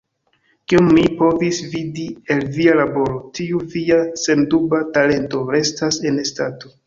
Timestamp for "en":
6.13-6.19